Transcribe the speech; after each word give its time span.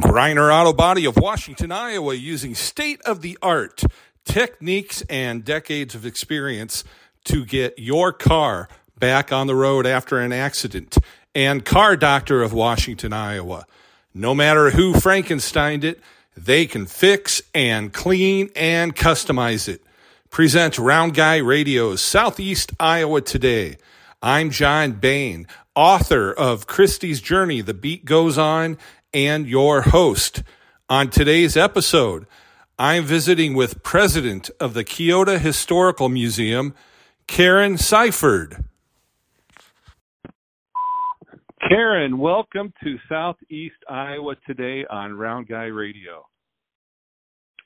Greiner 0.00 0.52
Auto 0.52 0.72
Body 0.72 1.06
of 1.06 1.16
Washington, 1.16 1.72
Iowa, 1.72 2.14
using 2.14 2.54
state 2.54 3.00
of 3.02 3.22
the 3.22 3.38
art 3.40 3.82
techniques 4.24 5.02
and 5.08 5.44
decades 5.44 5.94
of 5.94 6.04
experience 6.04 6.84
to 7.24 7.44
get 7.44 7.78
your 7.78 8.12
car 8.12 8.68
back 8.98 9.32
on 9.32 9.46
the 9.46 9.54
road 9.54 9.86
after 9.86 10.18
an 10.18 10.32
accident. 10.32 10.98
And 11.34 11.64
Car 11.64 11.96
Doctor 11.96 12.42
of 12.42 12.52
Washington, 12.52 13.12
Iowa. 13.12 13.66
No 14.12 14.34
matter 14.34 14.70
who 14.70 14.92
Frankensteined 14.94 15.84
it, 15.84 16.00
they 16.36 16.66
can 16.66 16.86
fix 16.86 17.42
and 17.54 17.92
clean 17.92 18.50
and 18.54 18.94
customize 18.94 19.68
it. 19.68 19.82
Present 20.30 20.78
Round 20.78 21.14
Guy 21.14 21.38
Radio's 21.38 22.02
Southeast 22.02 22.72
Iowa 22.78 23.22
Today. 23.22 23.78
I'm 24.22 24.50
John 24.50 24.92
Bain, 24.92 25.46
author 25.74 26.32
of 26.32 26.66
Christie's 26.66 27.20
Journey, 27.20 27.60
The 27.60 27.74
Beat 27.74 28.04
Goes 28.04 28.36
On, 28.36 28.76
and 29.16 29.48
your 29.48 29.80
host. 29.80 30.42
On 30.90 31.08
today's 31.08 31.56
episode, 31.56 32.26
I'm 32.78 33.04
visiting 33.04 33.54
with 33.54 33.82
President 33.82 34.50
of 34.60 34.74
the 34.74 34.84
Keota 34.84 35.38
Historical 35.38 36.10
Museum, 36.10 36.74
Karen 37.26 37.78
Sypherd. 37.78 38.62
Karen, 41.66 42.18
welcome 42.18 42.74
to 42.84 42.96
Southeast 43.08 43.76
Iowa 43.88 44.34
today 44.46 44.84
on 44.90 45.14
Round 45.14 45.48
Guy 45.48 45.64
Radio. 45.64 46.26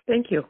Thank 0.06 0.30
you. 0.30 0.44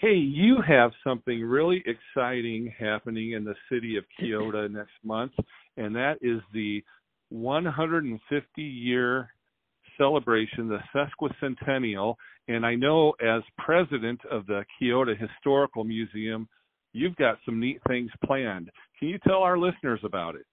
Hey, 0.00 0.14
you 0.14 0.62
have 0.66 0.92
something 1.04 1.42
really 1.42 1.84
exciting 1.84 2.72
happening 2.78 3.32
in 3.32 3.44
the 3.44 3.54
city 3.70 3.98
of 3.98 4.04
Keota 4.18 4.70
next 4.70 4.92
month, 5.04 5.32
and 5.76 5.94
that 5.94 6.16
is 6.22 6.40
the 6.54 6.82
150 7.28 8.62
year 8.62 9.28
celebration, 9.98 10.68
the 10.68 10.80
sesquicentennial. 10.94 12.14
And 12.48 12.64
I 12.64 12.74
know 12.74 13.12
as 13.20 13.42
president 13.58 14.20
of 14.30 14.46
the 14.46 14.64
Keota 14.80 15.18
Historical 15.18 15.84
Museum, 15.84 16.48
you've 16.92 17.16
got 17.16 17.38
some 17.44 17.60
neat 17.60 17.80
things 17.86 18.10
planned. 18.24 18.70
Can 18.98 19.08
you 19.08 19.18
tell 19.26 19.42
our 19.42 19.58
listeners 19.58 20.00
about 20.04 20.34
it? 20.34 20.46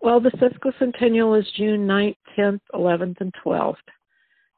Well, 0.00 0.20
the 0.20 0.30
sesquicentennial 0.30 1.38
is 1.38 1.46
June 1.56 1.86
9th, 1.86 2.16
10th, 2.38 2.60
11th, 2.74 3.20
and 3.20 3.34
12th. 3.44 3.74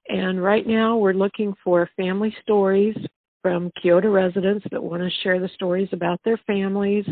And 0.08 0.42
right 0.42 0.66
now 0.66 0.96
we're 0.96 1.14
looking 1.14 1.55
for 1.64 1.88
family 1.96 2.34
stories 2.42 2.96
from 3.40 3.72
Keota 3.83 4.12
residents 4.12 4.64
that 4.70 4.83
want 4.83 5.02
to 5.02 5.10
share 5.22 5.40
the 5.40 5.50
stories 5.55 5.88
about 5.92 6.20
their 6.24 6.38
families 6.46 7.05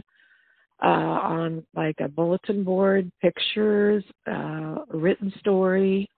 uh, 0.82 0.86
on 0.86 1.64
like 1.74 1.96
a 2.00 2.08
bulletin 2.08 2.64
board, 2.64 3.10
pictures, 3.20 4.04
uh, 4.30 4.76
written 4.88 5.32
story, 5.40 6.08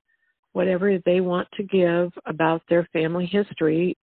whatever 0.52 0.98
they 1.04 1.20
want 1.20 1.48
to 1.54 1.62
give 1.62 2.12
about 2.26 2.62
their 2.68 2.88
family 2.92 3.26
history. 3.26 3.96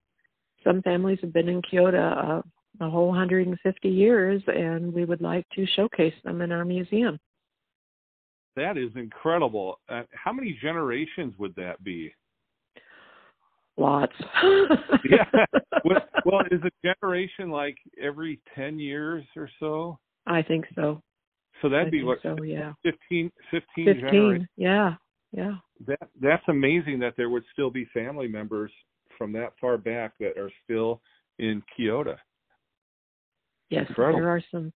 Some 0.64 0.82
families 0.82 1.20
have 1.22 1.34
been 1.34 1.50
in 1.50 1.62
Keota 1.62 2.40
uh, 2.40 2.42
a 2.82 2.90
whole 2.90 3.08
150 3.08 3.90
years, 3.90 4.42
and 4.48 4.94
we 4.94 5.06
would 5.06 5.22
like 5.22 5.46
to 5.56 5.66
showcase 5.76 6.14
them 6.24 6.42
in 6.42 6.52
our 6.52 6.66
museum. 6.66 7.20
That 8.56 8.78
is 8.78 8.90
incredible. 8.96 9.80
Uh, 9.88 10.04
how 10.12 10.34
many 10.34 10.58
generations 10.62 11.34
would 11.38 11.56
that 11.56 11.84
be? 11.84 12.14
Lots. 13.78 14.14
yeah. 15.10 15.46
Well, 15.86 16.02
well, 16.26 16.42
is 16.52 16.60
a 16.64 16.72
generation 16.84 17.50
like 17.50 17.78
every 18.02 18.42
10 18.56 18.78
years 18.78 19.24
or 19.38 19.50
so? 19.60 19.98
I 20.28 20.42
think 20.42 20.66
so. 20.76 21.02
So 21.62 21.70
that'd 21.70 21.88
I 21.88 21.90
be 21.90 22.04
what? 22.04 22.20
So, 22.22 22.36
yeah. 22.44 22.74
15, 22.84 23.32
15, 23.52 23.62
15 23.86 23.86
generations. 23.86 24.48
Yeah. 24.58 24.96
Yeah. 25.32 25.56
That 25.88 26.10
that's 26.22 26.44
amazing 26.48 27.00
that 27.00 27.14
there 27.18 27.30
would 27.30 27.44
still 27.54 27.70
be 27.70 27.86
family 27.94 28.28
members 28.28 28.72
from 29.18 29.32
that 29.34 29.54
far 29.60 29.78
back 29.78 30.14
that 30.20 30.38
are 30.38 30.52
still 30.64 31.02
in 31.38 31.62
Keota. 31.78 32.18
Yes, 33.70 33.86
Incredible. 33.90 34.20
there 34.20 34.30
are 34.30 34.42
some. 34.52 34.74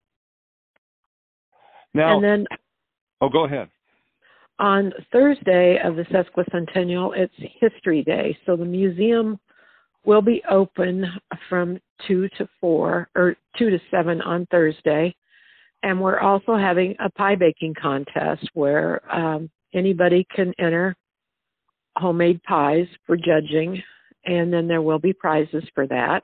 Now, 1.93 2.15
and 2.15 2.23
then 2.23 2.45
oh, 3.21 3.29
go 3.29 3.45
ahead. 3.45 3.69
on 4.59 4.91
Thursday 5.11 5.79
of 5.83 5.95
the 5.95 6.03
sesquicentennial, 6.03 7.15
it's 7.15 7.33
History 7.59 8.03
Day. 8.03 8.37
So 8.45 8.55
the 8.55 8.65
museum 8.65 9.39
will 10.05 10.21
be 10.21 10.43
open 10.49 11.05
from 11.49 11.79
2 12.07 12.29
to 12.37 12.47
4 12.59 13.09
or 13.15 13.35
2 13.57 13.69
to 13.69 13.79
7 13.89 14.21
on 14.21 14.45
Thursday. 14.51 15.15
And 15.83 15.99
we're 15.99 16.19
also 16.19 16.55
having 16.55 16.95
a 16.99 17.09
pie 17.09 17.35
baking 17.35 17.75
contest 17.79 18.47
where 18.53 19.01
um, 19.13 19.49
anybody 19.73 20.25
can 20.35 20.53
enter 20.59 20.95
homemade 21.97 22.41
pies 22.43 22.87
for 23.05 23.15
judging, 23.15 23.81
and 24.25 24.51
then 24.51 24.67
there 24.67 24.81
will 24.81 24.99
be 24.99 25.13
prizes 25.13 25.63
for 25.75 25.87
that. 25.87 26.23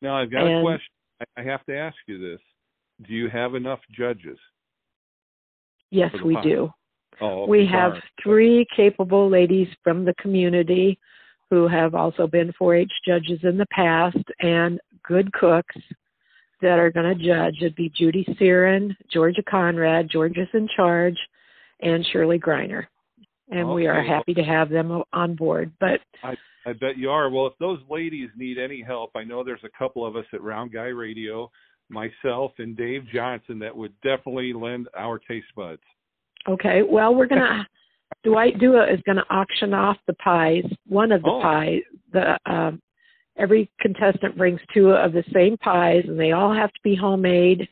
Now, 0.00 0.16
I've 0.16 0.30
got 0.30 0.46
And- 0.46 0.58
a 0.58 0.62
question. 0.62 0.92
I- 1.36 1.42
have 1.42 1.64
to 1.66 1.76
ask 1.76 1.96
you 2.06 2.18
this. 2.18 2.40
Do 3.02 3.14
you 3.14 3.28
have 3.28 3.54
enough 3.54 3.80
judges? 3.90 4.38
Yes, 5.90 6.12
we 6.22 6.36
do. 6.40 6.72
Oh, 7.20 7.46
We 7.46 7.66
have 7.66 8.02
three 8.22 8.66
capable 8.74 9.28
ladies 9.28 9.68
from 9.84 10.04
the 10.04 10.14
community 10.14 10.98
who 11.50 11.68
have 11.68 11.94
also 11.94 12.26
been 12.26 12.50
4 12.52 12.74
H 12.74 12.92
judges 13.04 13.44
in 13.44 13.58
the 13.58 13.66
past 13.66 14.24
and 14.40 14.80
good 15.02 15.32
cooks 15.34 15.76
that 16.62 16.78
are 16.78 16.90
going 16.90 17.16
to 17.16 17.24
judge. 17.24 17.56
It'd 17.58 17.74
be 17.74 17.90
Judy 17.90 18.24
Searin, 18.40 18.96
Georgia 19.08 19.42
Conrad, 19.42 20.08
Georgia's 20.08 20.48
in 20.54 20.66
charge, 20.68 21.18
and 21.82 22.06
Shirley 22.12 22.38
Greiner. 22.38 22.86
And 23.50 23.68
we 23.68 23.86
are 23.86 24.02
happy 24.02 24.32
to 24.34 24.42
have 24.42 24.70
them 24.70 25.02
on 25.12 25.34
board. 25.34 25.70
But 25.78 26.00
I 26.22 26.72
bet 26.72 26.96
you 26.96 27.10
are. 27.10 27.28
Well, 27.28 27.46
if 27.48 27.52
those 27.58 27.80
ladies 27.90 28.30
need 28.36 28.56
any 28.56 28.80
help, 28.80 29.10
I 29.14 29.24
know 29.24 29.44
there's 29.44 29.64
a 29.64 29.78
couple 29.78 30.06
of 30.06 30.16
us 30.16 30.24
at 30.32 30.40
Round 30.42 30.72
Guy 30.72 30.86
Radio, 30.86 31.50
myself 31.90 32.52
and 32.58 32.76
Dave 32.76 33.02
Johnson, 33.12 33.58
that 33.58 33.76
would 33.76 33.92
definitely 34.02 34.52
lend 34.54 34.88
our 34.96 35.18
taste 35.18 35.48
buds. 35.54 35.82
okay, 36.48 36.82
well, 36.82 37.14
we're 37.14 37.26
going 37.26 37.40
to. 37.42 37.66
Dwight 38.24 38.58
Dua 38.58 38.84
is 38.92 39.00
going 39.04 39.16
to 39.16 39.24
auction 39.30 39.74
off 39.74 39.96
the 40.06 40.12
pies. 40.14 40.64
One 40.86 41.12
of 41.12 41.22
the 41.22 41.30
Oh. 41.30 41.40
pies. 41.42 41.82
The 42.12 42.38
um, 42.46 42.80
every 43.36 43.70
contestant 43.80 44.36
brings 44.36 44.60
two 44.72 44.90
of 44.90 45.12
the 45.12 45.24
same 45.32 45.56
pies, 45.58 46.04
and 46.06 46.18
they 46.20 46.32
all 46.32 46.54
have 46.54 46.72
to 46.72 46.80
be 46.84 46.94
homemade. 46.94 47.68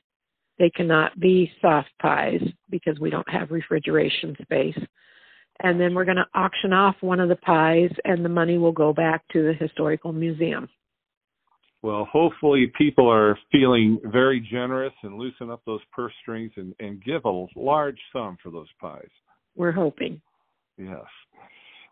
They 0.61 0.71
cannot 0.71 1.19
be 1.19 1.51
soft 1.63 1.89
pies 2.03 2.43
because 2.71 3.01
we 3.01 3.09
don't 3.09 3.29
have 3.31 3.51
refrigeration 3.51 4.37
space. 4.43 4.79
And 5.63 5.81
then 5.81 5.95
we're 5.95 6.05
going 6.05 6.19
to 6.19 6.27
auction 6.39 6.75
off 6.75 6.97
one 7.01 7.19
of 7.19 7.31
the 7.31 7.37
pies, 7.37 7.91
and 8.05 8.23
the 8.23 8.29
money 8.29 8.59
will 8.59 8.73
go 8.73 8.93
back 8.93 9.23
to 9.33 9.43
the 9.43 9.55
historical 9.55 10.13
museum. 10.13 10.69
Well, 11.83 12.07
hopefully 12.13 12.71
people 12.77 13.11
are 13.11 13.39
feeling 13.51 13.99
very 14.05 14.39
generous 14.39 14.93
and 15.03 15.17
loosen 15.19 15.51
up 15.51 15.63
those 15.65 15.81
purse 15.93 16.13
strings 16.21 16.53
and, 16.57 16.75
and 16.79 17.03
give 17.03 17.25
a 17.25 17.47
large 17.57 17.99
sum 18.13 18.37
for 18.43 18.51
those 18.51 18.69
pies. 18.79 19.09
We're 19.57 19.73
hoping. 19.73 20.21
Yes. 20.77 21.07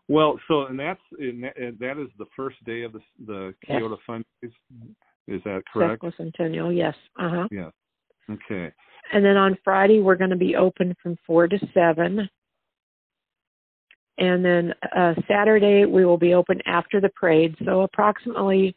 Well, 0.07 0.39
so 0.47 0.65
and 0.65 0.79
that's 0.79 1.01
and 1.17 1.43
that, 1.43 1.57
and 1.57 1.79
that 1.79 2.01
is 2.01 2.09
the 2.19 2.25
first 2.35 2.63
day 2.65 2.83
of 2.83 2.93
the 2.93 2.99
the 3.25 3.53
Yes. 3.67 3.81
Fund. 4.05 4.25
Is, 4.43 4.51
is 5.27 5.41
that 5.43 5.61
correct? 5.71 6.03
Sesquicentennial, 6.03 6.75
yes. 6.75 6.95
Uh 7.17 7.29
huh. 7.29 7.47
Yes. 7.51 7.71
Okay. 8.29 8.71
And 9.11 9.25
then 9.25 9.37
on 9.37 9.57
Friday, 9.63 9.99
we're 10.01 10.15
going 10.15 10.29
to 10.29 10.35
be 10.35 10.55
open 10.55 10.95
from 11.01 11.17
4 11.25 11.47
to 11.47 11.59
7. 11.73 12.29
And 14.19 14.45
then 14.45 14.73
uh, 14.95 15.13
Saturday, 15.27 15.85
we 15.85 16.05
will 16.05 16.17
be 16.17 16.33
open 16.33 16.59
after 16.65 16.99
the 16.99 17.09
parade. 17.09 17.55
So 17.65 17.81
approximately 17.81 18.75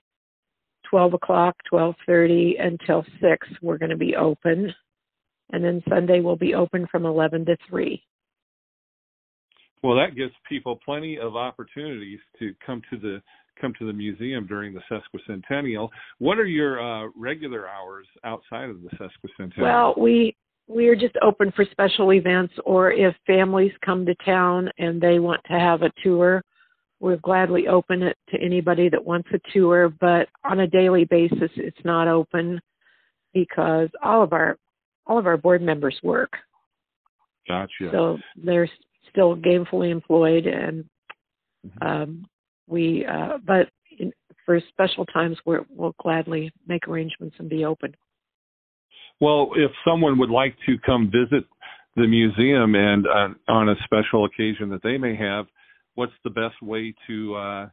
12 0.89 1.15
o'clock, 1.15 1.57
12.30 1.71 2.65
until 2.65 3.05
6, 3.21 3.49
we're 3.61 3.79
going 3.79 3.91
to 3.91 3.97
be 3.97 4.15
open. 4.15 4.73
And 5.51 5.65
then 5.65 5.83
Sunday, 5.89 6.21
we'll 6.21 6.37
be 6.37 6.55
open 6.55 6.87
from 6.91 7.05
11 7.05 7.45
to 7.47 7.57
3. 7.69 8.03
Well, 9.83 9.97
that 9.97 10.15
gives 10.15 10.33
people 10.49 10.79
plenty 10.85 11.19
of 11.19 11.35
opportunities 11.35 12.21
to 12.39 12.55
come 12.65 12.83
to 12.91 12.99
the 12.99 13.21
come 13.63 13.73
to 13.79 13.87
the 13.87 13.93
museum 13.93 14.47
during 14.47 14.75
the 14.75 14.83
sesquicentennial. 14.91 15.89
What 16.19 16.39
are 16.39 16.45
your 16.45 16.83
uh, 16.83 17.09
regular 17.17 17.67
hours 17.69 18.07
outside 18.25 18.69
of 18.69 18.83
the 18.83 18.91
sesquicentennial? 18.91 19.63
Well, 19.63 19.95
we 19.97 20.37
we 20.69 20.89
are 20.89 20.97
just 20.97 21.15
open 21.23 21.53
for 21.53 21.65
special 21.71 22.13
events, 22.13 22.53
or 22.65 22.93
if 22.93 23.15
families 23.27 23.73
come 23.85 24.05
to 24.05 24.15
town 24.25 24.69
and 24.79 25.01
they 25.01 25.19
want 25.19 25.41
to 25.51 25.59
have 25.59 25.83
a 25.83 25.93
tour, 26.03 26.43
we'll 27.01 27.17
gladly 27.19 27.69
open 27.69 28.03
it 28.03 28.17
to 28.31 28.41
anybody 28.41 28.89
that 28.89 29.05
wants 29.05 29.29
a 29.33 29.53
tour. 29.53 29.93
But 30.01 30.29
on 30.45 30.61
a 30.61 30.67
daily 30.67 31.05
basis, 31.05 31.51
it's 31.57 31.85
not 31.85 32.09
open 32.09 32.61
because 33.33 33.89
all 34.03 34.23
of 34.23 34.33
our 34.33 34.59
all 35.07 35.19
of 35.19 35.27
our 35.27 35.37
board 35.37 35.63
members 35.63 35.99
work, 36.03 36.33
gotcha. 37.49 37.91
so 37.91 38.19
they're 38.37 38.69
still 39.11 39.37
gainfully 39.37 39.91
employed, 39.91 40.47
and 40.47 40.85
Mhm. 41.67 41.87
um, 41.87 42.27
we. 42.73 43.07
Uh, 43.07 43.39
but 43.47 43.71
in, 43.99 44.13
for 44.45 44.61
special 44.71 45.07
times, 45.07 45.39
we're, 45.47 45.65
we'll 45.69 45.95
gladly 46.01 46.53
make 46.67 46.89
arrangements 46.89 47.37
and 47.39 47.49
be 47.49 47.65
open. 47.65 47.95
Well, 49.21 49.51
if 49.55 49.71
someone 49.87 50.19
would 50.19 50.31
like 50.31 50.57
to 50.67 50.77
come 50.85 51.09
visit 51.11 51.45
the 51.95 52.09
museum 52.09 52.75
and 52.75 53.07
uh, 53.07 53.29
on 53.49 53.69
a 53.69 53.77
special 53.85 54.25
occasion 54.25 54.69
that 54.71 54.83
they 54.83 54.99
may 54.99 55.15
have, 55.15 55.47
what's 55.95 56.13
the 56.25 56.31
best 56.31 56.61
way 56.63 56.93
to 57.07 57.37
uh, 57.37 57.69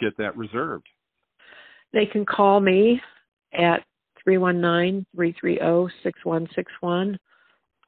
get 0.00 0.16
that 0.18 0.36
reserved? 0.36 0.86
They 1.92 2.06
can 2.06 2.26
call 2.26 2.58
me 2.60 3.00
at 3.52 3.84
319-330-6161 4.28 7.16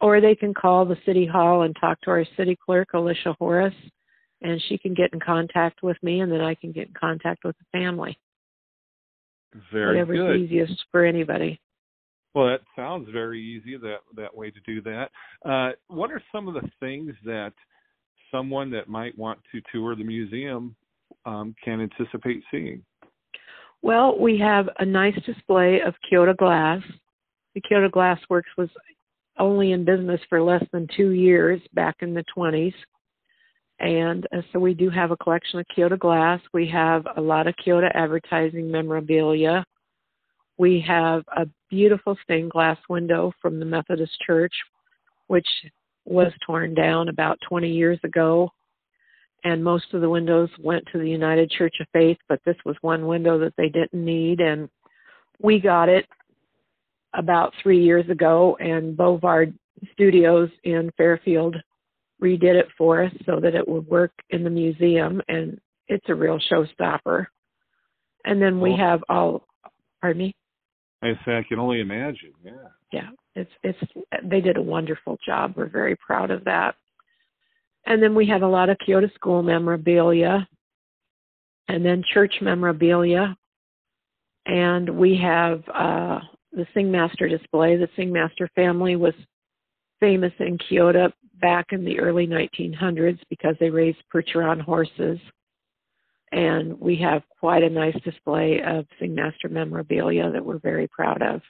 or 0.00 0.20
they 0.20 0.34
can 0.34 0.52
call 0.54 0.84
the 0.84 0.96
city 1.04 1.26
hall 1.26 1.62
and 1.62 1.76
talk 1.80 2.00
to 2.02 2.10
our 2.10 2.24
city 2.36 2.56
clerk 2.64 2.92
alicia 2.94 3.34
horace 3.38 3.74
and 4.48 4.62
she 4.68 4.78
can 4.78 4.94
get 4.94 5.12
in 5.12 5.20
contact 5.20 5.82
with 5.82 5.96
me 6.02 6.20
and 6.20 6.30
then 6.30 6.40
i 6.40 6.54
can 6.54 6.72
get 6.72 6.88
in 6.88 6.94
contact 6.98 7.44
with 7.44 7.56
the 7.58 7.78
family. 7.78 8.18
Very 9.72 9.94
whatever's 9.94 10.18
good. 10.18 10.40
easiest 10.40 10.84
for 10.90 11.04
anybody. 11.04 11.60
Well 12.34 12.46
that 12.48 12.60
sounds 12.74 13.08
very 13.10 13.40
easy 13.40 13.76
that 13.78 13.98
that 14.16 14.34
way 14.34 14.50
to 14.50 14.60
do 14.66 14.82
that. 14.82 15.10
Uh, 15.44 15.72
what 15.88 16.10
are 16.10 16.22
some 16.32 16.48
of 16.48 16.54
the 16.54 16.68
things 16.80 17.14
that 17.24 17.52
someone 18.30 18.70
that 18.72 18.88
might 18.88 19.16
want 19.16 19.38
to 19.52 19.62
tour 19.72 19.94
the 19.94 20.04
museum 20.04 20.76
um, 21.24 21.54
can 21.64 21.80
anticipate 21.80 22.42
seeing? 22.50 22.82
Well 23.82 24.18
we 24.18 24.38
have 24.38 24.68
a 24.78 24.84
nice 24.84 25.18
display 25.24 25.80
of 25.80 25.94
Keota 26.10 26.36
glass. 26.36 26.82
The 27.54 27.62
Keota 27.62 27.90
Glass 27.90 28.20
Works 28.28 28.50
was 28.58 28.68
only 29.38 29.72
in 29.72 29.84
business 29.84 30.20
for 30.28 30.42
less 30.42 30.64
than 30.72 30.86
two 30.96 31.10
years 31.10 31.60
back 31.74 31.96
in 32.00 32.14
the 32.14 32.24
20s. 32.36 32.74
And 33.78 34.26
uh, 34.32 34.40
so 34.52 34.58
we 34.58 34.74
do 34.74 34.88
have 34.90 35.10
a 35.10 35.16
collection 35.16 35.58
of 35.58 35.66
Keota 35.76 35.98
glass. 35.98 36.40
We 36.52 36.66
have 36.68 37.06
a 37.16 37.20
lot 37.20 37.46
of 37.46 37.54
Keota 37.56 37.90
advertising 37.94 38.70
memorabilia. 38.70 39.64
We 40.58 40.82
have 40.86 41.24
a 41.36 41.46
beautiful 41.68 42.16
stained 42.22 42.50
glass 42.50 42.78
window 42.88 43.32
from 43.42 43.58
the 43.58 43.66
Methodist 43.66 44.16
Church, 44.26 44.54
which 45.26 45.46
was 46.06 46.32
torn 46.46 46.74
down 46.74 47.08
about 47.08 47.38
20 47.46 47.70
years 47.70 47.98
ago. 48.04 48.50
And 49.44 49.62
most 49.62 49.92
of 49.92 50.00
the 50.00 50.08
windows 50.08 50.48
went 50.58 50.84
to 50.92 50.98
the 50.98 51.08
United 51.08 51.50
Church 51.50 51.74
of 51.80 51.86
Faith, 51.92 52.16
but 52.28 52.40
this 52.46 52.56
was 52.64 52.76
one 52.80 53.06
window 53.06 53.38
that 53.38 53.54
they 53.56 53.68
didn't 53.68 53.92
need. 54.04 54.40
And 54.40 54.70
we 55.40 55.60
got 55.60 55.88
it 55.88 56.06
about 57.12 57.52
three 57.62 57.82
years 57.82 58.08
ago, 58.08 58.56
and 58.60 58.96
Bovard 58.96 59.54
Studios 59.92 60.50
in 60.64 60.90
Fairfield 60.96 61.56
redid 62.22 62.54
it 62.54 62.68
for 62.76 63.02
us 63.02 63.12
so 63.24 63.40
that 63.40 63.54
it 63.54 63.66
would 63.66 63.86
work 63.86 64.12
in 64.30 64.44
the 64.44 64.50
museum, 64.50 65.20
and 65.28 65.60
it's 65.88 66.08
a 66.08 66.14
real 66.14 66.38
showstopper. 66.50 67.26
And 68.24 68.40
then 68.40 68.60
we 68.60 68.74
have 68.76 69.02
all, 69.08 69.46
pardon 70.00 70.18
me. 70.18 70.34
I 71.02 71.12
say 71.24 71.36
I 71.36 71.44
can 71.48 71.58
only 71.58 71.80
imagine. 71.80 72.32
Yeah. 72.42 72.52
Yeah, 72.92 73.08
it's 73.34 73.50
it's 73.62 73.78
they 74.22 74.40
did 74.40 74.56
a 74.56 74.62
wonderful 74.62 75.18
job. 75.26 75.54
We're 75.56 75.68
very 75.68 75.96
proud 75.96 76.30
of 76.30 76.44
that. 76.44 76.76
And 77.84 78.02
then 78.02 78.14
we 78.14 78.26
have 78.28 78.42
a 78.42 78.48
lot 78.48 78.68
of 78.68 78.78
Keota 78.78 79.12
School 79.14 79.42
memorabilia, 79.42 80.46
and 81.68 81.84
then 81.84 82.04
church 82.14 82.34
memorabilia, 82.40 83.36
and 84.46 84.88
we 84.88 85.16
have 85.16 85.62
uh, 85.68 86.20
the 86.52 86.66
Singmaster 86.74 87.28
display. 87.28 87.76
The 87.76 87.88
Singmaster 87.98 88.48
family 88.54 88.96
was 88.96 89.14
famous 90.00 90.32
in 90.38 90.58
Keota 90.58 91.12
back 91.40 91.66
in 91.70 91.84
the 91.84 91.98
early 91.98 92.26
1900s 92.26 93.18
because 93.28 93.54
they 93.60 93.70
raised 93.70 93.98
Percheron 94.14 94.60
horses. 94.60 95.18
And 96.32 96.78
we 96.80 96.96
have 96.96 97.22
quite 97.38 97.62
a 97.62 97.70
nice 97.70 97.96
display 98.04 98.60
of 98.66 98.86
Singmaster 99.00 99.50
memorabilia 99.50 100.30
that 100.30 100.44
we're 100.44 100.58
very 100.58 100.88
proud 100.88 101.22
of. 101.22 101.40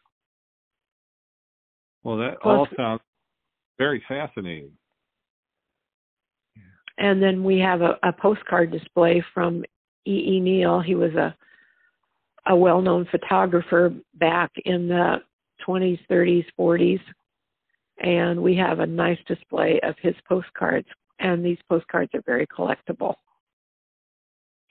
Well, 2.02 2.18
that 2.18 2.40
Plus, 2.40 2.58
all 2.58 2.68
sounds 2.76 3.00
very 3.78 4.02
fascinating. 4.06 4.70
And 6.98 7.22
then 7.22 7.42
we 7.42 7.58
have 7.58 7.82
a, 7.82 7.98
a 8.02 8.12
postcard 8.12 8.70
display 8.70 9.24
from 9.34 9.64
E. 10.06 10.36
E. 10.36 10.40
Neal. 10.40 10.80
He 10.80 10.94
was 10.94 11.14
a 11.14 11.34
a 12.46 12.56
well-known 12.56 13.06
photographer 13.10 13.92
back 14.14 14.52
in 14.64 14.88
the 14.88 15.16
20s, 15.66 15.98
30s, 16.10 16.44
40s, 16.58 17.00
and 17.98 18.42
we 18.42 18.56
have 18.56 18.80
a 18.80 18.86
nice 18.86 19.18
display 19.26 19.80
of 19.82 19.94
his 20.00 20.14
postcards, 20.28 20.88
and 21.18 21.44
these 21.44 21.58
postcards 21.68 22.10
are 22.14 22.22
very 22.26 22.46
collectible. 22.46 23.14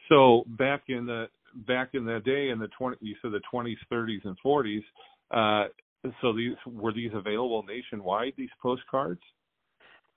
So 0.10 0.44
back 0.48 0.84
in 0.88 1.06
the 1.06 1.28
back 1.68 1.90
in 1.94 2.06
the 2.06 2.20
day 2.20 2.50
in 2.50 2.60
the 2.60 2.68
20 2.78 2.98
you 3.02 3.16
said 3.22 3.32
the 3.32 3.42
20s, 3.52 3.78
30s, 3.92 4.26
and 4.26 4.38
40s, 4.46 4.84
uh, 5.32 5.70
so 6.22 6.34
these 6.34 6.54
were 6.68 6.94
these 6.94 7.12
available 7.14 7.64
nationwide? 7.64 8.34
These 8.38 8.50
postcards? 8.62 9.22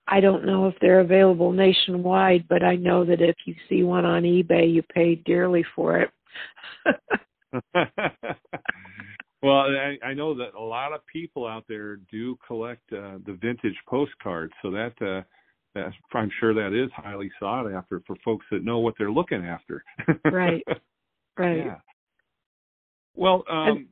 I 0.07 0.21
don't 0.21 0.45
know 0.45 0.67
if 0.67 0.75
they're 0.81 1.01
available 1.01 1.53
nationwide, 1.53 2.47
but 2.49 2.63
I 2.63 2.77
know 2.77 3.05
that 3.05 3.21
if 3.21 3.37
you 3.45 3.55
see 3.69 3.83
one 3.83 4.07
on 4.07 4.23
eBay, 4.23 4.73
you 4.73 4.83
pay 4.83 5.17
dearly 5.17 5.65
for 5.77 5.99
it. 5.99 6.11
well, 9.43 9.61
I, 9.61 9.99
I 10.05 10.15
know 10.15 10.35
that 10.35 10.55
a 10.55 10.61
lot 10.61 10.93
of 10.93 11.01
people 11.07 11.47
out 11.47 11.65
there 11.69 11.97
do 12.11 12.37
collect 12.47 12.83
uh, 12.93 13.19
the 13.25 13.39
vintage 13.41 13.77
postcards, 13.87 14.53
so 14.63 14.71
that 14.71 14.93
uh, 15.01 15.23
that's, 15.75 15.95
I'm 16.13 16.31
sure 16.41 16.55
that 16.55 16.73
is 16.73 16.91
highly 16.95 17.31
sought 17.39 17.71
after 17.73 18.03
for 18.07 18.17
folks 18.25 18.47
that 18.51 18.65
know 18.65 18.79
what 18.79 18.95
they're 18.99 19.13
looking 19.13 19.45
after. 19.45 19.85
right. 20.25 20.65
Right. 21.39 21.59
Yeah. 21.59 21.77
Well, 23.15 23.45
um, 23.49 23.87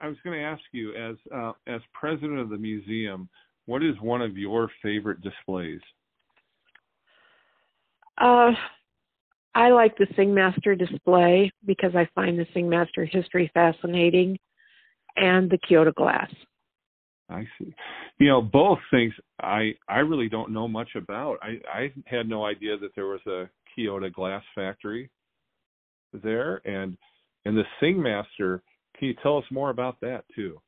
I 0.00 0.08
was 0.08 0.16
going 0.24 0.38
to 0.38 0.42
ask 0.42 0.62
you, 0.72 0.94
as 0.94 1.16
uh, 1.34 1.52
as 1.66 1.82
president 1.92 2.38
of 2.38 2.48
the 2.48 2.56
museum, 2.56 3.28
what 3.66 3.82
is 3.82 3.94
one 4.00 4.22
of 4.22 4.38
your 4.38 4.70
favorite 4.82 5.20
displays? 5.20 5.80
Uh, 8.18 8.52
I 9.54 9.70
like 9.70 9.96
the 9.98 10.06
Singmaster 10.18 10.78
display 10.78 11.50
because 11.66 11.94
I 11.94 12.08
find 12.14 12.38
the 12.38 12.46
Singmaster 12.54 13.06
history 13.06 13.50
fascinating 13.52 14.38
and 15.16 15.50
the 15.50 15.58
Keota 15.58 15.94
glass. 15.94 16.30
I 17.28 17.44
see. 17.58 17.74
You 18.18 18.28
know, 18.28 18.42
both 18.42 18.78
things 18.90 19.12
I 19.40 19.74
I 19.88 19.98
really 19.98 20.28
don't 20.28 20.52
know 20.52 20.68
much 20.68 20.90
about. 20.94 21.38
I 21.42 21.58
I 21.72 21.92
had 22.06 22.28
no 22.28 22.44
idea 22.44 22.78
that 22.78 22.94
there 22.94 23.06
was 23.06 23.20
a 23.26 23.48
Keota 23.76 24.12
glass 24.12 24.44
factory 24.54 25.10
there 26.22 26.62
and 26.64 26.96
and 27.44 27.56
the 27.56 27.64
Singmaster, 27.80 28.60
can 28.98 29.08
you 29.08 29.14
tell 29.22 29.38
us 29.38 29.44
more 29.50 29.70
about 29.70 30.00
that 30.00 30.24
too? 30.34 30.60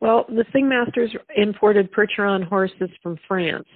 Well, 0.00 0.26
the 0.28 0.44
Singmasters 0.54 1.08
imported 1.36 1.90
Percheron 1.90 2.44
horses 2.46 2.90
from 3.02 3.18
France. 3.26 3.66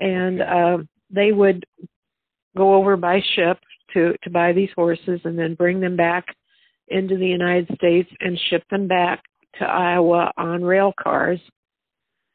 And 0.00 0.40
uh, 0.40 0.78
they 1.10 1.30
would 1.32 1.64
go 2.56 2.74
over 2.74 2.96
by 2.96 3.20
ship 3.36 3.58
to 3.92 4.14
to 4.22 4.30
buy 4.30 4.52
these 4.52 4.70
horses 4.74 5.20
and 5.24 5.38
then 5.38 5.54
bring 5.54 5.80
them 5.80 5.96
back 5.96 6.26
into 6.90 7.16
the 7.16 7.26
United 7.26 7.68
States 7.74 8.10
and 8.20 8.38
ship 8.48 8.64
them 8.70 8.86
back 8.86 9.22
to 9.58 9.64
Iowa 9.64 10.32
on 10.36 10.62
rail 10.62 10.92
cars. 11.00 11.40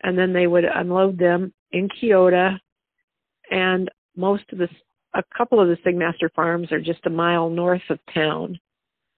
And 0.04 0.18
then 0.18 0.34
they 0.34 0.48
would 0.48 0.66
unload 0.66 1.18
them 1.18 1.54
in 1.72 1.90
Keota. 1.90 2.58
And 3.52 3.90
most 4.16 4.44
of 4.52 4.58
the 4.58 4.70
a 5.16 5.24
couple 5.38 5.62
of 5.62 5.70
the 5.70 5.78
Singmaster 5.78 6.30
farms 6.36 6.72
are 6.72 6.82
just 6.82 7.06
a 7.06 7.10
mile 7.10 7.50
north 7.50 7.82
of 7.90 8.00
town. 8.14 8.60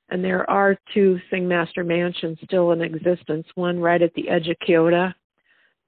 And 0.10 0.24
there 0.24 0.48
are 0.50 0.77
two 0.94 1.20
Singmaster 1.32 1.86
mansions 1.86 2.38
still 2.44 2.72
in 2.72 2.82
existence 2.82 3.48
one 3.56 3.79
right 3.79 4.01
at 4.01 4.13
the 4.13 4.29
edge 4.29 4.48
of 4.48 4.56
Keota 4.67 5.13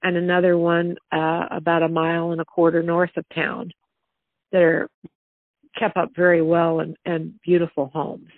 and 0.02 0.16
another 0.16 0.58
one 0.58 0.96
uh, 1.12 1.46
about 1.50 1.82
a 1.82 1.88
mile 1.88 2.32
and 2.32 2.40
a 2.40 2.44
quarter 2.44 2.82
north 2.82 3.16
of 3.16 3.24
town 3.34 3.70
that 4.52 4.62
are 4.62 4.88
kept 5.78 5.96
up 5.96 6.10
very 6.16 6.42
well 6.42 6.80
and, 6.80 6.96
and 7.04 7.34
beautiful 7.44 7.90
homes. 7.92 8.28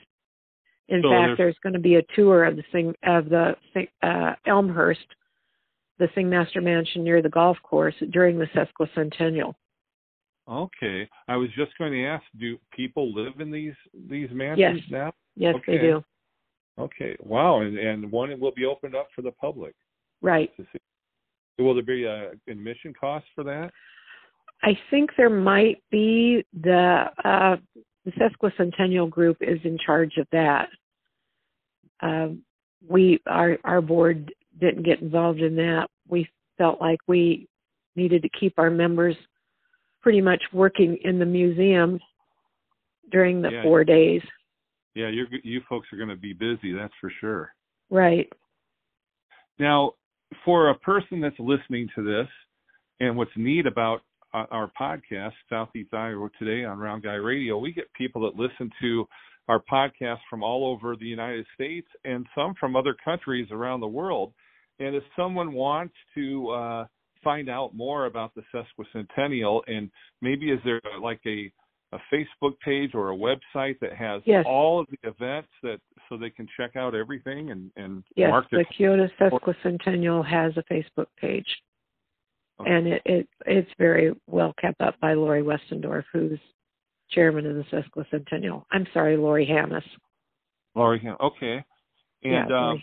In 0.92 1.00
so 1.02 1.10
fact, 1.10 1.38
there's, 1.38 1.56
going 1.62 1.72
to 1.72 1.78
be 1.78 1.94
a 1.94 2.02
tour 2.14 2.44
of 2.44 2.56
the 2.56 2.62
Sing 2.70 2.94
of 3.04 3.30
the 3.30 3.56
uh, 4.02 4.34
Elmhurst, 4.46 5.06
the 5.98 6.06
Singmaster 6.14 6.62
Mansion 6.62 7.02
near 7.02 7.22
the 7.22 7.30
golf 7.30 7.56
course 7.62 7.94
during 8.10 8.38
the 8.38 8.46
sesquicentennial. 8.54 9.54
Okay, 10.46 11.08
I 11.28 11.36
was 11.36 11.48
just 11.56 11.72
going 11.78 11.92
to 11.92 12.04
ask: 12.04 12.22
Do 12.38 12.58
people 12.76 13.14
live 13.14 13.40
in 13.40 13.50
these 13.50 13.72
these 14.10 14.28
mansions 14.32 14.82
yes. 14.82 14.90
now? 14.90 15.12
Yes, 15.34 15.54
okay. 15.56 15.78
they 15.78 15.82
do. 15.82 16.04
Okay, 16.78 17.16
wow, 17.20 17.62
and 17.62 17.78
and 17.78 18.12
one 18.12 18.38
will 18.38 18.52
be 18.52 18.66
opened 18.66 18.94
up 18.94 19.08
for 19.16 19.22
the 19.22 19.32
public. 19.32 19.74
Right. 20.20 20.50
Will 21.58 21.74
there 21.74 21.82
be 21.82 22.04
a 22.04 22.32
admission 22.48 22.92
cost 23.00 23.24
for 23.34 23.44
that? 23.44 23.70
I 24.62 24.78
think 24.90 25.10
there 25.16 25.30
might 25.30 25.82
be 25.90 26.44
the 26.60 27.04
uh, 27.24 27.56
the 28.04 28.12
sesquicentennial 28.12 29.08
group 29.08 29.38
is 29.40 29.58
in 29.64 29.78
charge 29.78 30.16
of 30.18 30.26
that. 30.32 30.68
Uh, 32.02 32.28
we 32.88 33.20
our 33.26 33.58
our 33.64 33.80
board 33.80 34.32
didn't 34.60 34.82
get 34.84 35.00
involved 35.00 35.40
in 35.40 35.56
that. 35.56 35.88
We 36.08 36.28
felt 36.58 36.80
like 36.80 37.00
we 37.06 37.48
needed 37.96 38.22
to 38.22 38.28
keep 38.38 38.54
our 38.58 38.70
members 38.70 39.16
pretty 40.02 40.20
much 40.20 40.42
working 40.52 40.98
in 41.04 41.18
the 41.18 41.26
museum 41.26 42.00
during 43.10 43.40
the 43.40 43.50
yeah. 43.50 43.62
four 43.62 43.84
days. 43.84 44.22
Yeah, 44.94 45.08
you 45.08 45.26
you 45.42 45.62
folks 45.68 45.88
are 45.92 45.96
going 45.96 46.08
to 46.08 46.16
be 46.16 46.32
busy, 46.32 46.72
that's 46.72 46.92
for 47.00 47.12
sure. 47.20 47.54
Right. 47.90 48.30
Now, 49.58 49.92
for 50.44 50.70
a 50.70 50.78
person 50.78 51.20
that's 51.20 51.38
listening 51.38 51.88
to 51.94 52.02
this, 52.02 52.28
and 53.00 53.16
what's 53.16 53.30
neat 53.36 53.66
about 53.66 54.02
our 54.34 54.70
podcast, 54.80 55.32
Southeast 55.50 55.92
Iowa 55.92 56.28
Today 56.38 56.64
on 56.64 56.78
Round 56.78 57.02
Guy 57.02 57.14
Radio, 57.14 57.58
we 57.58 57.72
get 57.72 57.92
people 57.92 58.22
that 58.22 58.40
listen 58.40 58.70
to 58.80 59.06
our 59.48 59.60
podcast 59.70 60.18
from 60.30 60.42
all 60.42 60.66
over 60.66 60.96
the 60.96 61.06
United 61.06 61.46
States 61.54 61.86
and 62.04 62.26
some 62.34 62.54
from 62.58 62.76
other 62.76 62.94
countries 63.04 63.48
around 63.50 63.80
the 63.80 63.88
world. 63.88 64.32
And 64.78 64.94
if 64.94 65.02
someone 65.16 65.52
wants 65.52 65.94
to 66.14 66.50
uh, 66.50 66.84
find 67.22 67.48
out 67.48 67.74
more 67.74 68.06
about 68.06 68.32
the 68.34 68.42
sesquicentennial, 68.54 69.62
and 69.66 69.90
maybe 70.20 70.50
is 70.50 70.60
there 70.64 70.80
like 71.00 71.20
a 71.26 71.52
a 71.92 71.98
Facebook 72.12 72.58
page 72.64 72.92
or 72.94 73.10
a 73.10 73.16
website 73.16 73.78
that 73.80 73.92
has 73.92 74.22
yes. 74.24 74.44
all 74.48 74.80
of 74.80 74.86
the 74.90 75.08
events 75.08 75.48
that 75.62 75.78
so 76.08 76.16
they 76.16 76.30
can 76.30 76.48
check 76.56 76.74
out 76.74 76.94
everything 76.94 77.50
and 77.50 77.70
and 77.76 78.02
yes, 78.16 78.30
mark 78.30 78.46
the 78.50 78.64
Keota 78.78 79.10
Sesquicentennial 79.20 80.26
has 80.26 80.54
a 80.56 80.62
Facebook 80.72 81.06
page, 81.20 81.46
okay. 82.60 82.70
and 82.70 82.86
it, 82.86 83.02
it 83.04 83.28
it's 83.44 83.70
very 83.78 84.14
well 84.26 84.54
kept 84.60 84.80
up 84.80 84.98
by 85.00 85.12
Lori 85.12 85.42
Westendorf, 85.42 86.04
who's 86.12 86.40
chairman 87.14 87.46
of 87.46 87.56
the 87.56 87.64
Sesquicentennial. 87.64 88.64
I'm 88.70 88.86
sorry, 88.92 89.16
Lori 89.16 89.46
Hammes. 89.46 89.82
Lori 90.74 91.00
Hammes. 91.00 91.18
Okay. 91.20 91.64
And 92.24 92.50
yeah, 92.50 92.70
um, 92.70 92.82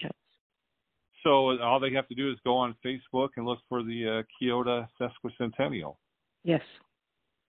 so 1.24 1.60
all 1.62 1.80
they 1.80 1.94
have 1.94 2.08
to 2.08 2.16
do 2.16 2.30
is 2.30 2.38
go 2.44 2.56
on 2.56 2.76
Facebook 2.86 3.30
and 3.38 3.46
look 3.46 3.60
for 3.68 3.84
the 3.84 4.24
uh, 4.24 4.46
Keota 4.46 4.88
Sesquicentennial. 5.00 5.96
Yes. 6.44 6.62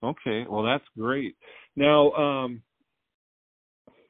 Okay. 0.02 0.44
Well, 0.48 0.62
that's 0.62 0.84
great. 0.96 1.36
Now, 1.76 2.10
um, 2.12 2.62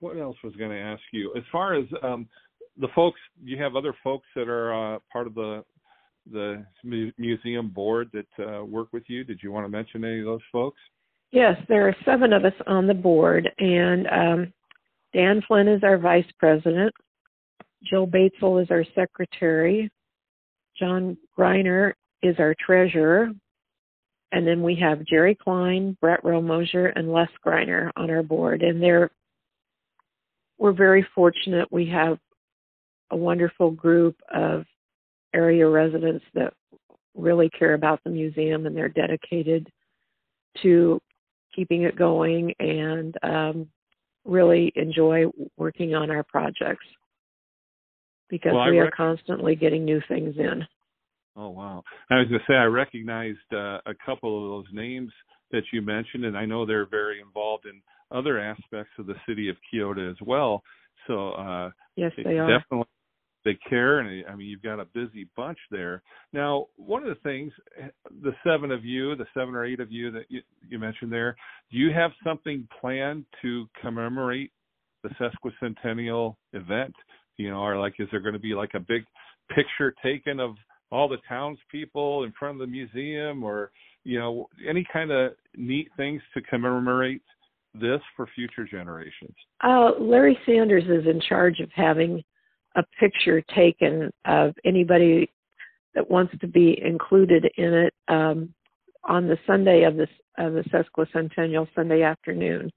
what 0.01 0.17
else 0.19 0.37
was 0.43 0.55
going 0.57 0.71
to 0.71 0.79
ask 0.79 1.03
you? 1.13 1.33
As 1.37 1.43
far 1.51 1.75
as 1.75 1.85
um, 2.03 2.29
the 2.79 2.89
folks, 2.95 3.21
you 3.43 3.63
have 3.63 3.77
other 3.77 3.95
folks 4.03 4.27
that 4.35 4.49
are 4.49 4.97
uh, 4.97 4.99
part 5.13 5.27
of 5.27 5.35
the 5.35 5.65
the 6.31 6.65
museum 7.19 7.71
board 7.71 8.11
that 8.13 8.45
uh, 8.47 8.65
work 8.65 8.89
with 8.93 9.05
you. 9.09 9.25
Did 9.25 9.41
you 9.43 9.51
want 9.51 9.65
to 9.65 9.71
mention 9.71 10.05
any 10.05 10.21
of 10.21 10.27
those 10.27 10.41
folks? 10.53 10.79
Yes, 11.33 11.57
there 11.69 11.87
are 11.87 11.97
seven 12.05 12.33
of 12.33 12.45
us 12.45 12.55
on 12.67 12.87
the 12.87 12.95
board, 12.95 13.49
and 13.59 14.07
um, 14.09 14.53
Dan 15.15 15.43
Flynn 15.47 15.69
is 15.69 15.83
our 15.85 15.97
vice 15.97 16.27
president. 16.39 16.93
Jill 17.85 18.07
Batesel 18.07 18.63
is 18.63 18.71
our 18.71 18.85
secretary. 18.95 19.91
John 20.79 21.17
Greiner 21.39 21.93
is 22.23 22.37
our 22.39 22.55
treasurer. 22.59 23.31
And 24.33 24.47
then 24.47 24.63
we 24.63 24.77
have 24.77 25.05
Jerry 25.07 25.35
Klein, 25.35 25.97
Brett 26.01 26.23
Romosier, 26.23 26.93
and 26.95 27.13
Les 27.13 27.29
Greiner 27.45 27.91
on 27.97 28.11
our 28.11 28.23
board. 28.23 28.63
And 28.63 28.83
they're 28.83 29.11
we're 30.59 30.73
very 30.73 31.07
fortunate. 31.15 31.67
We 31.73 31.87
have 31.87 32.19
a 33.11 33.17
wonderful 33.17 33.71
group 33.71 34.17
of 34.33 34.65
area 35.35 35.67
residents 35.67 36.25
that 36.35 36.53
really 37.17 37.49
care 37.51 37.75
about 37.75 38.01
the 38.05 38.11
museum 38.11 38.67
and 38.67 38.77
they're 38.77 38.89
dedicated 38.89 39.69
to 40.63 41.01
keeping 41.61 41.83
it 41.83 41.95
going 41.95 42.55
and 42.59 43.15
um, 43.23 43.69
really 44.25 44.73
enjoy 44.77 45.25
working 45.59 45.95
on 45.95 46.11
our 46.11 46.23
projects 46.23 46.87
because 48.31 48.53
well, 48.55 48.71
we 48.71 48.79
rec- 48.79 48.89
are 48.89 48.97
constantly 48.97 49.55
getting 49.55 49.85
new 49.85 50.01
things 50.09 50.35
in. 50.39 50.67
Oh 51.37 51.51
wow! 51.51 51.83
I 52.11 52.17
was 52.17 52.29
going 52.29 52.41
to 52.41 52.47
say 52.51 52.57
I 52.57 52.65
recognized 52.65 53.39
uh, 53.53 53.79
a 53.85 53.95
couple 54.07 54.43
of 54.43 54.51
those 54.65 54.73
names 54.73 55.13
that 55.51 55.63
you 55.71 55.83
mentioned, 55.83 56.25
and 56.25 56.37
I 56.37 56.47
know 56.47 56.65
they're 56.65 56.89
very 56.89 57.21
involved 57.21 57.67
in 57.67 57.83
other 58.11 58.41
aspects 58.41 58.93
of 58.99 59.07
the 59.07 59.17
city 59.29 59.51
of 59.51 59.57
Keota 59.71 60.11
as 60.11 60.17
well. 60.27 60.63
So 61.07 61.33
uh, 61.33 61.71
yes, 61.97 62.13
they 62.17 62.39
are 62.39 62.59
definitely 62.59 62.89
they 63.45 63.59
care, 63.69 64.01
and 64.01 64.25
I 64.27 64.35
mean 64.35 64.49
you've 64.49 64.63
got 64.63 64.81
a 64.81 64.85
busy 64.87 65.29
bunch 65.37 65.59
there. 65.71 66.03
Now, 66.33 66.67
one 66.77 67.03
of 67.03 67.09
the 67.09 67.21
things, 67.23 67.53
the 68.23 68.33
seven 68.45 68.71
of 68.71 68.85
you, 68.85 69.17
the 69.17 69.27
seven 69.35 69.55
or 69.55 69.65
eight 69.65 69.81
of 69.81 69.91
you 69.91 70.11
that 70.13 70.25
you, 70.29 70.43
you 70.69 70.79
mentioned 70.79 71.13
there, 71.13 71.37
do 71.71 71.79
you 71.79 71.93
have 71.93 72.11
something 72.25 72.69
planned 72.81 73.25
to 73.43 73.67
commemorate 73.81 74.53
the 75.03 75.11
sesquicentennial 75.11 76.37
event? 76.53 76.95
You 77.37 77.51
know, 77.51 77.61
or 77.61 77.79
like, 77.79 77.95
is 77.99 78.09
there 78.11 78.21
going 78.21 78.35
to 78.35 78.41
be 78.41 78.55
like 78.55 78.73
a 78.75 78.81
big 78.81 79.05
picture 79.55 79.95
taken 80.03 80.39
of 80.41 80.55
all 80.93 81.09
the 81.09 81.19
townspeople 81.29 82.25
in 82.25 82.33
front 82.39 82.61
of 82.61 82.61
the 82.61 82.67
museum, 82.67 83.43
or 83.43 83.71
you 84.05 84.19
know, 84.19 84.47
any 84.69 84.87
kind 84.93 85.11
of 85.11 85.33
neat 85.57 85.89
things 85.97 86.21
to 86.35 86.43
commemorate 86.43 87.23
this 87.75 88.01
for 88.17 88.27
future 88.35 88.67
generations? 88.71 89.35
Uh, 89.63 89.93
Larry 90.01 90.39
Sanders 90.45 90.85
is 90.85 91.07
in 91.07 91.21
charge 91.29 91.61
of 91.61 91.71
having 91.75 92.23
a 92.77 92.85
picture 92.99 93.43
taken 93.55 94.11
of 94.25 94.55
anybody 94.65 95.31
that 95.95 96.11
wants 96.11 96.35
to 96.41 96.47
be 96.47 96.81
included 96.83 97.51
in 97.57 97.75
it 97.75 97.95
um, 98.09 98.55
on 99.05 99.27
the 99.27 99.39
Sunday 99.47 99.85
of 99.85 99.97
the 99.97 100.07
of 100.39 100.55
the 100.55 100.63
sesquicentennial 100.71 101.67
Sunday 101.75 102.03
afternoon. 102.03 102.71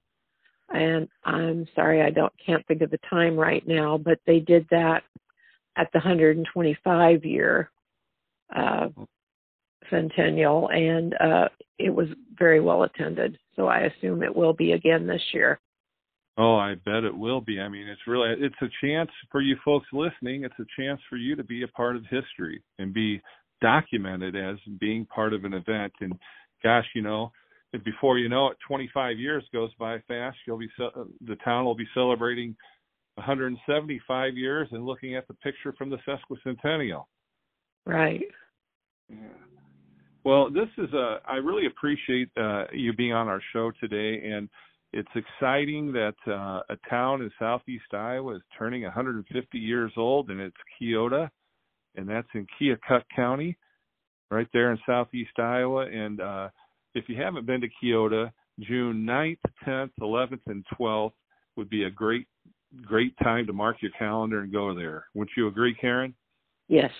And 0.72 1.08
I'm 1.24 1.66
sorry, 1.74 2.02
I 2.02 2.10
don't 2.10 2.32
can't 2.44 2.66
think 2.66 2.82
of 2.82 2.90
the 2.90 2.98
time 3.08 3.36
right 3.36 3.66
now, 3.66 3.96
but 3.96 4.18
they 4.26 4.40
did 4.40 4.66
that 4.70 5.04
at 5.76 5.88
the 5.92 5.98
125 5.98 7.24
year 7.24 7.70
uh, 8.54 8.88
centennial, 9.90 10.68
and 10.70 11.14
uh, 11.20 11.48
it 11.78 11.90
was 11.90 12.08
very 12.38 12.60
well 12.60 12.84
attended. 12.84 13.38
So 13.56 13.66
I 13.66 13.80
assume 13.80 14.22
it 14.22 14.34
will 14.34 14.52
be 14.52 14.72
again 14.72 15.06
this 15.06 15.22
year. 15.32 15.60
Oh, 16.36 16.56
I 16.56 16.74
bet 16.84 17.04
it 17.04 17.16
will 17.16 17.40
be. 17.40 17.60
I 17.60 17.68
mean, 17.68 17.86
it's 17.86 18.00
really 18.06 18.34
it's 18.38 18.54
a 18.60 18.84
chance 18.84 19.10
for 19.30 19.40
you 19.40 19.56
folks 19.64 19.86
listening. 19.92 20.44
It's 20.44 20.58
a 20.58 20.80
chance 20.80 21.00
for 21.08 21.16
you 21.16 21.36
to 21.36 21.44
be 21.44 21.62
a 21.62 21.68
part 21.68 21.94
of 21.94 22.02
history 22.10 22.62
and 22.78 22.92
be 22.92 23.20
documented 23.60 24.34
as 24.34 24.56
being 24.80 25.06
part 25.06 25.32
of 25.32 25.44
an 25.44 25.54
event. 25.54 25.92
And 26.00 26.12
gosh, 26.62 26.86
you 26.94 27.02
know, 27.02 27.30
before 27.84 28.18
you 28.18 28.28
know 28.28 28.48
it, 28.48 28.56
25 28.66 29.18
years 29.18 29.44
goes 29.52 29.70
by 29.78 29.98
fast. 30.08 30.36
You'll 30.46 30.58
be 30.58 30.68
the 30.78 31.36
town 31.44 31.64
will 31.64 31.76
be 31.76 31.88
celebrating 31.94 32.56
175 33.14 34.36
years 34.36 34.68
and 34.72 34.84
looking 34.84 35.14
at 35.14 35.28
the 35.28 35.34
picture 35.34 35.72
from 35.78 35.88
the 35.88 35.98
sesquicentennial. 36.06 37.04
Right. 37.86 38.24
Yeah. 39.08 39.16
Well, 40.24 40.50
this 40.50 40.68
is 40.78 40.92
a. 40.94 41.20
I 41.28 41.36
really 41.36 41.66
appreciate 41.66 42.30
uh, 42.36 42.64
you 42.72 42.92
being 42.94 43.12
on 43.12 43.28
our 43.28 43.42
show 43.52 43.70
today, 43.78 44.26
and 44.26 44.48
it's 44.94 45.08
exciting 45.16 45.92
that 45.92 46.14
uh, 46.28 46.62
a 46.68 46.76
town 46.88 47.20
in 47.20 47.30
southeast 47.38 47.92
Iowa 47.92 48.36
is 48.36 48.42
turning 48.56 48.84
150 48.84 49.58
years 49.58 49.92
old, 49.96 50.30
and 50.30 50.40
it's 50.40 50.56
Keota, 50.80 51.28
and 51.96 52.08
that's 52.08 52.28
in 52.34 52.46
Keokuk 52.60 53.02
County, 53.14 53.58
right 54.30 54.46
there 54.52 54.70
in 54.70 54.78
southeast 54.86 55.36
Iowa. 55.36 55.86
And 55.86 56.20
uh, 56.20 56.48
if 56.94 57.08
you 57.08 57.20
haven't 57.20 57.44
been 57.44 57.60
to 57.60 57.68
Keota, 57.82 58.30
June 58.60 59.04
9th, 59.04 59.38
10th, 59.66 59.90
11th, 60.00 60.40
and 60.46 60.64
12th 60.78 61.12
would 61.56 61.68
be 61.68 61.84
a 61.84 61.90
great, 61.90 62.28
great 62.82 63.16
time 63.18 63.48
to 63.48 63.52
mark 63.52 63.82
your 63.82 63.90
calendar 63.98 64.42
and 64.42 64.52
go 64.52 64.74
there. 64.76 65.06
Wouldn't 65.14 65.36
you 65.36 65.48
agree, 65.48 65.74
Karen? 65.74 66.14
Yes, 66.68 66.92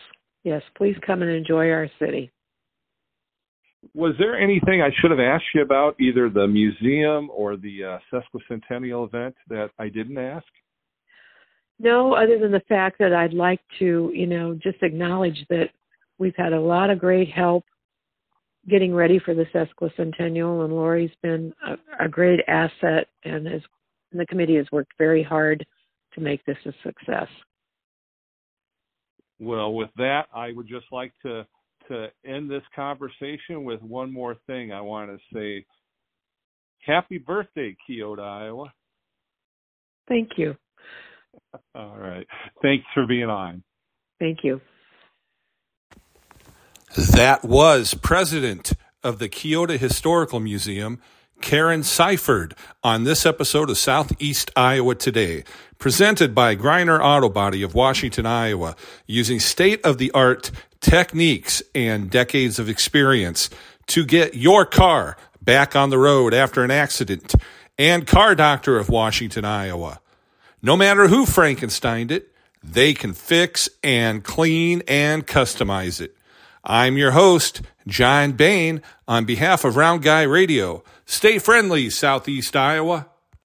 yes. 0.42 0.62
Please 0.76 0.96
come 1.06 1.22
and 1.22 1.30
enjoy 1.30 1.70
our 1.70 1.88
city 2.00 2.32
was 3.92 4.14
there 4.18 4.38
anything 4.38 4.82
I 4.82 4.90
should 5.00 5.10
have 5.10 5.20
asked 5.20 5.44
you 5.54 5.62
about, 5.62 6.00
either 6.00 6.28
the 6.28 6.46
museum 6.46 7.30
or 7.30 7.56
the 7.56 7.84
uh, 7.84 7.98
sesquicentennial 8.12 9.06
event, 9.06 9.34
that 9.48 9.70
I 9.78 9.88
didn't 9.88 10.18
ask? 10.18 10.46
No, 11.78 12.14
other 12.14 12.38
than 12.38 12.52
the 12.52 12.62
fact 12.68 12.98
that 13.00 13.12
I'd 13.12 13.34
like 13.34 13.60
to, 13.80 14.10
you 14.14 14.26
know, 14.26 14.54
just 14.54 14.82
acknowledge 14.82 15.44
that 15.50 15.70
we've 16.18 16.36
had 16.36 16.52
a 16.52 16.60
lot 16.60 16.90
of 16.90 16.98
great 16.98 17.30
help 17.30 17.64
getting 18.68 18.94
ready 18.94 19.18
for 19.18 19.34
the 19.34 19.44
sesquicentennial, 19.54 20.64
and 20.64 20.72
Lori's 20.72 21.10
been 21.22 21.52
a, 21.66 22.06
a 22.06 22.08
great 22.08 22.40
asset, 22.48 23.08
and, 23.24 23.46
has, 23.46 23.60
and 24.12 24.20
the 24.20 24.26
committee 24.26 24.56
has 24.56 24.66
worked 24.72 24.92
very 24.96 25.22
hard 25.22 25.66
to 26.14 26.20
make 26.20 26.44
this 26.46 26.56
a 26.64 26.72
success. 26.82 27.28
Well, 29.40 29.74
with 29.74 29.90
that, 29.96 30.26
I 30.34 30.52
would 30.52 30.68
just 30.68 30.86
like 30.92 31.12
to 31.22 31.46
to 31.88 32.08
end 32.24 32.50
this 32.50 32.62
conversation 32.74 33.64
with 33.64 33.80
one 33.82 34.12
more 34.12 34.36
thing. 34.46 34.72
I 34.72 34.80
want 34.80 35.10
to 35.10 35.18
say 35.34 35.66
happy 36.80 37.18
birthday, 37.18 37.76
Keota, 37.88 38.20
Iowa. 38.20 38.72
Thank 40.08 40.30
you. 40.36 40.56
All 41.74 41.96
right. 41.96 42.26
Thanks 42.62 42.84
for 42.94 43.06
being 43.06 43.28
on. 43.28 43.62
Thank 44.18 44.38
you. 44.42 44.60
That 46.96 47.44
was 47.44 47.94
president 47.94 48.72
of 49.02 49.18
the 49.18 49.28
Keota 49.28 49.78
Historical 49.78 50.40
Museum, 50.40 51.00
Karen 51.40 51.82
Sypherd, 51.82 52.54
on 52.82 53.04
this 53.04 53.26
episode 53.26 53.70
of 53.70 53.78
Southeast 53.78 54.50
Iowa 54.56 54.94
Today, 54.94 55.44
presented 55.78 56.34
by 56.34 56.56
Greiner 56.56 57.00
Auto 57.00 57.28
Body 57.28 57.62
of 57.62 57.74
Washington, 57.74 58.26
Iowa, 58.26 58.76
using 59.06 59.40
state 59.40 59.84
of 59.84 59.98
the 59.98 60.10
art 60.12 60.50
techniques 60.80 61.62
and 61.74 62.10
decades 62.10 62.58
of 62.58 62.68
experience 62.68 63.50
to 63.86 64.04
get 64.04 64.34
your 64.34 64.64
car 64.64 65.16
back 65.42 65.76
on 65.76 65.90
the 65.90 65.98
road 65.98 66.32
after 66.32 66.64
an 66.64 66.70
accident, 66.70 67.34
and 67.78 68.06
Car 68.06 68.34
Doctor 68.34 68.78
of 68.78 68.88
Washington, 68.88 69.44
Iowa. 69.44 70.00
No 70.62 70.76
matter 70.76 71.08
who 71.08 71.26
Frankensteined 71.26 72.10
it, 72.10 72.32
they 72.62 72.94
can 72.94 73.12
fix 73.12 73.68
and 73.82 74.24
clean 74.24 74.82
and 74.88 75.26
customize 75.26 76.00
it. 76.00 76.16
I'm 76.64 76.96
your 76.96 77.10
host, 77.10 77.60
John 77.86 78.32
Bain 78.32 78.82
on 79.06 79.24
behalf 79.24 79.64
of 79.64 79.76
Round 79.76 80.02
Guy 80.02 80.22
Radio. 80.22 80.82
Stay 81.06 81.38
friendly, 81.38 81.90
Southeast 81.90 82.56
Iowa. 82.56 83.08